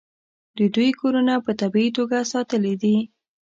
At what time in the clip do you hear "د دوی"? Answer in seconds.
0.57-0.89